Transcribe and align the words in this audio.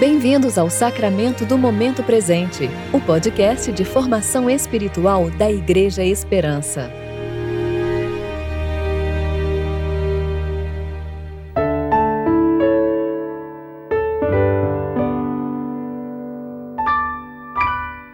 Bem-vindos 0.00 0.56
ao 0.56 0.70
Sacramento 0.70 1.44
do 1.44 1.58
Momento 1.58 2.02
Presente, 2.02 2.70
o 2.90 2.98
podcast 2.98 3.70
de 3.70 3.84
formação 3.84 4.48
espiritual 4.48 5.30
da 5.30 5.52
Igreja 5.52 6.02
Esperança. 6.02 6.90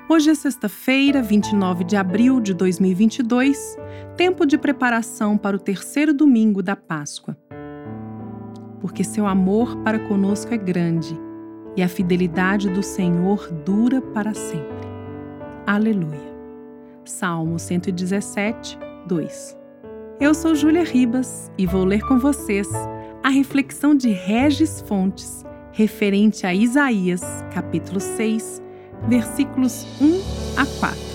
Hoje 0.08 0.30
é 0.30 0.34
sexta-feira, 0.34 1.22
29 1.22 1.84
de 1.84 1.94
abril 1.94 2.40
de 2.40 2.52
2022, 2.52 3.76
tempo 4.16 4.44
de 4.44 4.58
preparação 4.58 5.38
para 5.38 5.54
o 5.54 5.60
terceiro 5.60 6.12
domingo 6.12 6.64
da 6.64 6.74
Páscoa. 6.74 7.38
Porque 8.80 9.04
seu 9.04 9.24
amor 9.24 9.76
para 9.84 10.00
conosco 10.00 10.52
é 10.52 10.56
grande 10.56 11.25
e 11.76 11.82
a 11.82 11.88
fidelidade 11.88 12.70
do 12.70 12.82
Senhor 12.82 13.52
dura 13.64 14.00
para 14.00 14.32
sempre. 14.34 14.88
Aleluia. 15.66 16.34
Salmo 17.04 17.58
117, 17.58 18.78
2. 19.06 19.56
Eu 20.18 20.34
sou 20.34 20.54
Júlia 20.54 20.84
Ribas 20.84 21.52
e 21.58 21.66
vou 21.66 21.84
ler 21.84 22.00
com 22.02 22.18
vocês 22.18 22.68
a 23.22 23.28
reflexão 23.28 23.94
de 23.94 24.10
Regis 24.10 24.80
Fontes 24.80 25.44
referente 25.76 26.46
a 26.46 26.54
Isaías, 26.54 27.22
capítulo 27.52 28.00
6, 28.00 28.62
versículos 29.08 29.86
1 30.00 30.58
a 30.58 30.64
4. 30.80 31.05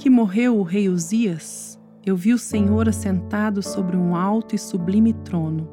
Que 0.00 0.08
morreu 0.08 0.58
o 0.58 0.62
rei 0.62 0.88
Uzias, 0.88 1.78
eu 2.06 2.16
vi 2.16 2.32
o 2.32 2.38
Senhor 2.38 2.88
assentado 2.88 3.62
sobre 3.62 3.98
um 3.98 4.16
alto 4.16 4.54
e 4.54 4.58
sublime 4.58 5.12
trono, 5.12 5.68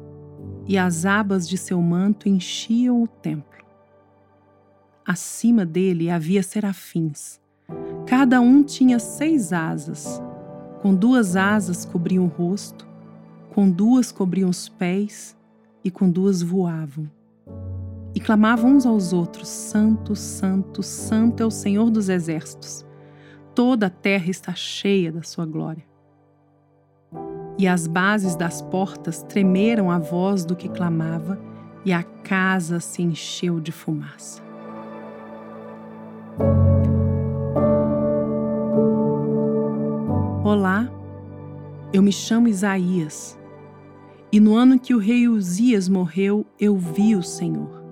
e 0.66 0.76
as 0.76 1.06
abas 1.06 1.48
de 1.48 1.56
seu 1.56 1.80
manto 1.80 2.28
enchiam 2.28 3.02
o 3.02 3.08
templo. 3.08 3.64
Acima 5.02 5.64
dele 5.64 6.10
havia 6.10 6.42
serafins. 6.42 7.40
Cada 8.04 8.38
um 8.38 8.62
tinha 8.62 8.98
seis 8.98 9.50
asas. 9.50 10.22
Com 10.82 10.94
duas 10.94 11.34
asas 11.34 11.86
cobriam 11.86 12.26
o 12.26 12.28
rosto, 12.28 12.86
com 13.54 13.70
duas 13.70 14.12
cobriam 14.12 14.50
os 14.50 14.68
pés 14.68 15.34
e 15.82 15.90
com 15.90 16.10
duas 16.10 16.42
voavam. 16.42 17.10
E 18.14 18.20
clamavam 18.20 18.76
uns 18.76 18.84
aos 18.84 19.14
outros: 19.14 19.48
Santo, 19.48 20.14
Santo, 20.14 20.82
Santo 20.82 21.42
é 21.42 21.46
o 21.46 21.50
Senhor 21.50 21.90
dos 21.90 22.10
exércitos. 22.10 22.86
Toda 23.58 23.88
a 23.88 23.90
terra 23.90 24.30
está 24.30 24.54
cheia 24.54 25.10
da 25.10 25.24
sua 25.24 25.44
glória. 25.44 25.84
E 27.58 27.66
as 27.66 27.88
bases 27.88 28.36
das 28.36 28.62
portas 28.62 29.24
tremeram 29.24 29.90
à 29.90 29.98
voz 29.98 30.44
do 30.44 30.54
que 30.54 30.68
clamava, 30.68 31.36
e 31.84 31.92
a 31.92 32.04
casa 32.04 32.78
se 32.78 33.02
encheu 33.02 33.58
de 33.58 33.72
fumaça. 33.72 34.40
Olá, 40.44 40.88
eu 41.92 42.00
me 42.00 42.12
chamo 42.12 42.46
Isaías 42.46 43.36
e 44.30 44.38
no 44.38 44.54
ano 44.54 44.78
que 44.78 44.94
o 44.94 45.00
rei 45.00 45.26
Uzias 45.26 45.88
morreu, 45.88 46.46
eu 46.60 46.76
vi 46.76 47.16
o 47.16 47.24
Senhor. 47.24 47.82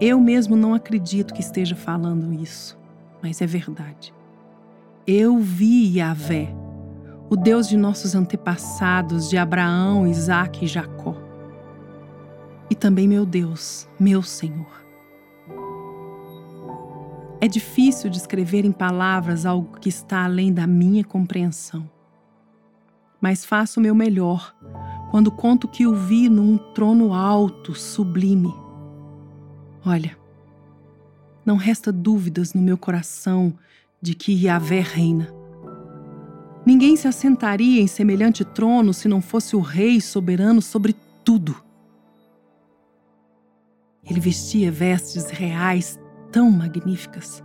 Eu 0.00 0.20
mesmo 0.20 0.54
não 0.54 0.74
acredito 0.74 1.34
que 1.34 1.40
esteja 1.40 1.74
falando 1.74 2.32
isso, 2.32 2.78
mas 3.20 3.42
é 3.42 3.46
verdade. 3.46 4.16
Eu 5.10 5.38
vi 5.38 5.96
Yahvé, 5.96 6.54
o 7.30 7.34
Deus 7.34 7.66
de 7.66 7.78
nossos 7.78 8.14
antepassados, 8.14 9.30
de 9.30 9.38
Abraão, 9.38 10.06
Isaque 10.06 10.66
e 10.66 10.68
Jacó. 10.68 11.16
E 12.68 12.74
também 12.74 13.08
meu 13.08 13.24
Deus, 13.24 13.88
meu 13.98 14.22
Senhor. 14.22 14.84
É 17.40 17.48
difícil 17.48 18.10
descrever 18.10 18.66
em 18.66 18.70
palavras 18.70 19.46
algo 19.46 19.80
que 19.80 19.88
está 19.88 20.24
além 20.24 20.52
da 20.52 20.66
minha 20.66 21.02
compreensão. 21.02 21.88
Mas 23.18 23.46
faço 23.46 23.80
o 23.80 23.82
meu 23.82 23.94
melhor 23.94 24.54
quando 25.10 25.30
conto 25.30 25.66
que 25.66 25.86
o 25.86 25.94
vi 25.94 26.28
num 26.28 26.58
trono 26.74 27.14
alto, 27.14 27.74
sublime. 27.74 28.54
Olha, 29.86 30.18
não 31.46 31.56
resta 31.56 31.90
dúvidas 31.90 32.52
no 32.52 32.60
meu 32.60 32.76
coração 32.76 33.56
de 34.00 34.14
que 34.14 34.32
Yahvé 34.32 34.80
reina. 34.80 35.32
Ninguém 36.64 36.96
se 36.96 37.08
assentaria 37.08 37.80
em 37.80 37.86
semelhante 37.86 38.44
trono 38.44 38.92
se 38.92 39.08
não 39.08 39.20
fosse 39.20 39.56
o 39.56 39.60
Rei 39.60 40.00
soberano 40.00 40.60
sobre 40.60 40.94
tudo. 41.24 41.56
Ele 44.04 44.20
vestia 44.20 44.70
vestes 44.70 45.30
reais 45.30 45.98
tão 46.30 46.50
magníficas. 46.50 47.42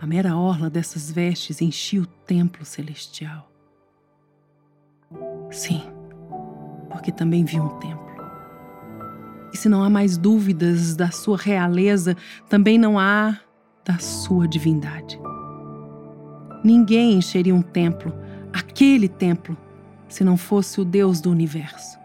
A 0.00 0.06
mera 0.06 0.36
orla 0.36 0.68
dessas 0.68 1.10
vestes 1.10 1.60
enchia 1.60 2.02
o 2.02 2.06
templo 2.06 2.64
celestial. 2.64 3.50
Sim, 5.50 5.82
porque 6.90 7.10
também 7.10 7.44
vi 7.44 7.58
um 7.58 7.68
templo. 7.78 8.06
E 9.52 9.56
se 9.56 9.68
não 9.68 9.82
há 9.82 9.88
mais 9.88 10.18
dúvidas 10.18 10.94
da 10.94 11.10
sua 11.10 11.36
realeza, 11.36 12.16
também 12.48 12.76
não 12.76 12.98
há 12.98 13.40
da 13.86 13.98
sua 13.98 14.48
divindade. 14.48 15.18
Ninguém 16.64 17.12
encheria 17.14 17.54
um 17.54 17.62
templo, 17.62 18.12
aquele 18.52 19.08
templo, 19.08 19.56
se 20.08 20.24
não 20.24 20.36
fosse 20.36 20.80
o 20.80 20.84
Deus 20.84 21.20
do 21.20 21.30
universo. 21.30 21.96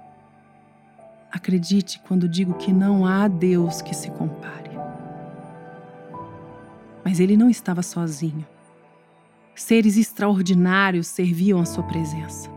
Acredite 1.31 1.99
quando 2.07 2.29
digo 2.29 2.53
que 2.53 2.71
não 2.71 3.05
há 3.05 3.27
Deus 3.27 3.81
que 3.81 3.95
se 3.95 4.11
compare. 4.11 4.69
Mas 7.03 7.19
ele 7.19 7.35
não 7.35 7.49
estava 7.49 7.81
sozinho. 7.81 8.45
Seres 9.55 9.97
extraordinários 9.97 11.07
serviam 11.07 11.59
a 11.59 11.65
sua 11.65 11.83
presença. 11.83 12.49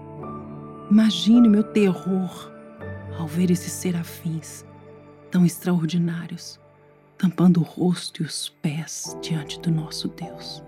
Imagine 0.91 1.49
o 1.49 1.51
meu 1.51 1.65
terror 1.65 2.53
ao 3.19 3.27
ver 3.27 3.51
esses 3.51 3.73
serafins 3.73 4.65
tão 5.31 5.45
extraordinários, 5.47 6.61
tampando 7.25 7.57
o 7.57 7.63
rosto 7.63 8.23
e 8.23 8.27
os 8.27 8.51
pés 8.61 9.17
diante 9.23 9.59
do 9.59 9.71
nosso 9.71 10.09
Deus. 10.09 10.63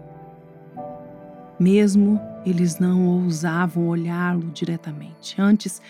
Mesmo 1.61 2.19
eles 2.47 2.79
não 2.79 3.07
ousavam 3.09 3.89
olhá-lo 3.89 4.51
diretamente, 4.55 5.39
antes 5.39 5.83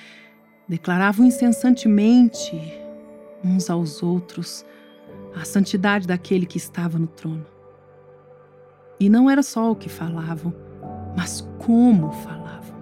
declaravam 0.69 1.25
incessantemente 1.25 2.61
uns 3.45 3.71
aos 3.71 4.03
outros 4.03 4.67
a 5.37 5.45
santidade 5.45 6.05
daquele 6.05 6.47
que 6.47 6.59
estava 6.59 6.99
no 6.99 7.07
trono. 7.07 7.47
E 8.99 9.09
não 9.09 9.31
era 9.31 9.45
só 9.45 9.71
o 9.71 9.77
que 9.77 9.89
falavam, 9.89 10.53
mas 11.17 11.43
como 11.59 12.11
falavam. 12.11 12.76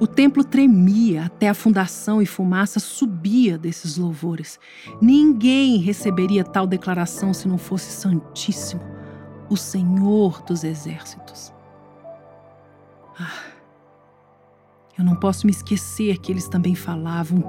O 0.00 0.06
templo 0.06 0.44
tremia 0.44 1.24
até 1.24 1.48
a 1.48 1.54
fundação 1.54 2.22
e 2.22 2.26
fumaça 2.26 2.78
subia 2.78 3.58
desses 3.58 3.96
louvores. 3.96 4.58
Ninguém 5.00 5.78
receberia 5.78 6.44
tal 6.44 6.66
declaração 6.66 7.34
se 7.34 7.48
não 7.48 7.58
fosse 7.58 7.90
Santíssimo, 7.90 8.80
o 9.50 9.56
Senhor 9.56 10.40
dos 10.42 10.62
Exércitos. 10.62 11.52
Ah, 13.18 13.42
eu 14.96 15.04
não 15.04 15.16
posso 15.16 15.46
me 15.46 15.52
esquecer 15.52 16.18
que 16.18 16.30
eles 16.30 16.48
também 16.48 16.76
falavam 16.76 17.42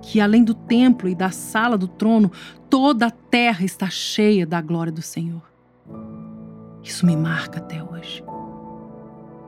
que, 0.00 0.20
além 0.20 0.44
do 0.44 0.54
templo 0.54 1.08
e 1.08 1.14
da 1.14 1.30
sala 1.30 1.76
do 1.76 1.88
trono, 1.88 2.30
toda 2.68 3.06
a 3.06 3.10
terra 3.10 3.64
está 3.64 3.90
cheia 3.90 4.46
da 4.46 4.60
glória 4.60 4.92
do 4.92 5.02
Senhor. 5.02 5.42
Isso 6.82 7.04
me 7.04 7.16
marca 7.16 7.58
até 7.58 7.82
hoje. 7.82 8.22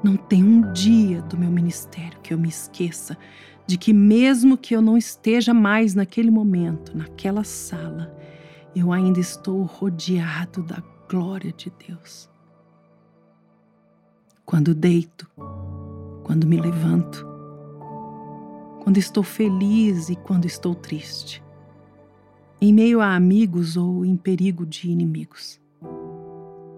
Não 0.03 0.17
tem 0.17 0.43
um 0.43 0.73
dia 0.73 1.23
do 1.23 1.39
meu 1.39 1.51
ministério 1.51 2.19
que 2.21 2.35
eu 2.35 2.39
me 2.39 2.49
esqueça 2.49 3.17
de 3.67 3.79
que, 3.79 3.93
mesmo 3.93 4.57
que 4.57 4.75
eu 4.75 4.83
não 4.83 4.97
esteja 4.97 5.55
mais 5.55 5.95
naquele 5.95 6.31
momento, 6.31 6.97
naquela 6.97 7.45
sala, 7.45 8.13
eu 8.75 8.93
ainda 8.93 9.21
estou 9.21 9.63
rodeado 9.63 10.63
da 10.63 10.83
glória 11.09 11.53
de 11.53 11.73
Deus. 11.87 12.29
Quando 14.45 14.75
deito, 14.75 15.31
quando 16.25 16.47
me 16.47 16.61
levanto, 16.61 17.25
quando 18.83 18.99
estou 18.99 19.23
feliz 19.23 20.09
e 20.09 20.17
quando 20.17 20.47
estou 20.47 20.75
triste, 20.75 21.43
em 22.61 22.73
meio 22.73 23.01
a 23.01 23.15
amigos 23.15 23.77
ou 23.77 24.05
em 24.05 24.17
perigo 24.17 24.67
de 24.67 24.91
inimigos, 24.91 25.61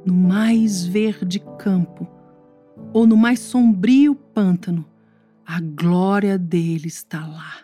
no 0.04 0.14
mais 0.14 0.84
verde 0.84 1.40
campo, 1.58 2.06
ou 2.94 3.06
no 3.06 3.16
mais 3.16 3.40
sombrio 3.40 4.14
pântano, 4.14 4.86
a 5.44 5.60
glória 5.60 6.38
dele 6.38 6.86
está 6.86 7.26
lá. 7.26 7.56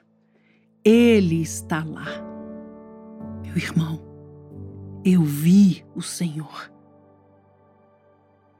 Ele 0.84 1.40
está 1.40 1.84
lá. 1.84 2.06
Meu 3.44 3.56
irmão, 3.56 4.00
eu 5.04 5.22
vi 5.22 5.84
o 5.94 6.02
Senhor. 6.02 6.70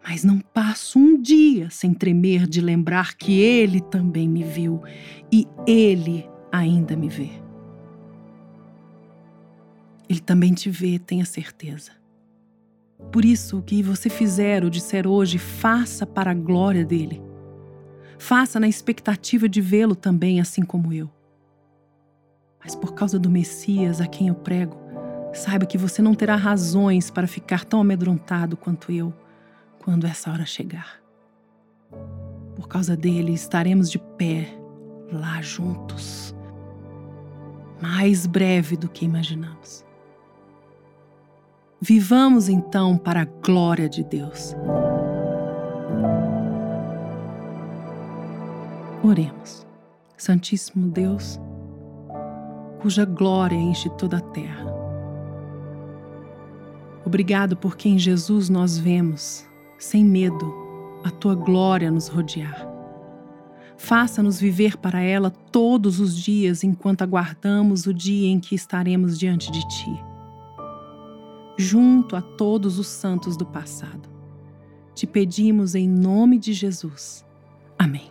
mas 0.03 0.25
não 0.25 0.41
passo 0.41 0.99
um 0.99 1.21
dia 1.21 1.71
sem 1.71 1.93
tremer 1.95 2.47
de 2.47 2.61
lembrar 2.61 3.15
que 3.15 3.39
Ele 3.41 3.81
também 3.81 4.29
me 4.29 4.43
viu 4.43 4.83
e 5.31 5.47
Ele 5.67 6.29
ainda 6.51 6.97
me 6.97 7.09
vê. 7.09 7.31
Ele 10.09 10.21
também 10.21 10.53
te 10.53 10.69
vê, 10.71 10.99
tenha 10.99 11.25
certeza. 11.25 12.00
Por 13.11 13.25
isso, 13.25 13.59
o 13.59 13.63
que 13.63 13.83
você 13.83 14.09
fizer 14.09 14.63
ou 14.63 14.71
disser 14.71 15.07
hoje, 15.07 15.39
faça 15.39 16.07
para 16.07 16.31
a 16.31 16.35
glória 16.35 16.85
dele. 16.85 17.21
Faça 18.19 18.61
na 18.61 18.69
expectativa 18.69 19.49
de 19.49 19.61
vê-lo 19.61 19.97
também, 19.97 20.41
assim 20.41 20.63
como 20.63 20.93
eu. 20.93 21.11
Mas 22.63 22.77
por 22.77 22.95
causa 22.95 23.19
do 23.19 23.31
Messias 23.31 24.01
a 24.01 24.07
quem 24.07 24.29
eu 24.29 24.35
prego, 24.35 24.77
saiba 25.33 25.67
que 25.67 25.79
você 25.79 26.03
não 26.03 26.15
terá 26.15 26.37
razões 26.37 27.11
para 27.11 27.27
ficar 27.27 27.65
tão 27.65 27.81
amedrontado 27.81 28.57
quanto 28.57 28.93
eu 28.93 29.13
quando 29.79 30.07
essa 30.07 30.31
hora 30.31 30.45
chegar. 30.45 31.01
Por 32.55 32.69
causa 32.69 32.97
dele, 32.97 33.33
estaremos 33.33 33.91
de 33.91 33.99
pé 33.99 34.55
lá 35.11 35.41
juntos, 35.41 36.35
mais 37.81 38.27
breve 38.27 38.77
do 38.77 38.89
que 38.89 39.05
imaginamos. 39.05 39.85
Vivamos 41.81 42.49
então 42.49 42.99
para 42.99 43.23
a 43.23 43.25
glória 43.25 43.89
de 43.89 44.05
Deus. 44.05 44.55
Oremos. 49.03 49.67
Santíssimo 50.21 50.87
Deus, 50.87 51.41
cuja 52.83 53.07
glória 53.07 53.57
enche 53.57 53.89
toda 53.89 54.19
a 54.19 54.21
terra. 54.21 54.67
Obrigado 57.07 57.57
porque 57.57 57.89
em 57.89 57.99
Jesus 57.99 58.51
nós 58.51 58.77
vemos 58.77 59.47
sem 59.79 60.05
medo, 60.05 60.55
a 61.03 61.11
tua 61.11 61.35
glória 61.35 61.91
nos 61.91 62.09
rodear. 62.09 62.69
Faça-nos 63.79 64.39
viver 64.39 64.77
para 64.77 65.01
ela 65.01 65.31
todos 65.31 65.99
os 65.99 66.15
dias 66.15 66.63
enquanto 66.63 67.01
aguardamos 67.01 67.87
o 67.87 67.95
dia 67.95 68.29
em 68.29 68.39
que 68.39 68.55
estaremos 68.55 69.19
diante 69.19 69.51
de 69.51 69.67
ti, 69.69 70.05
junto 71.61 72.17
a 72.17 72.23
todos 72.23 72.79
os 72.79 72.89
santos 72.89 73.37
do 73.37 73.47
passado. 73.47 74.09
Te 74.95 75.07
pedimos 75.07 75.75
em 75.75 75.89
nome 75.89 76.39
de 76.39 76.53
Jesus. 76.53 77.25
Amém. 77.79 78.11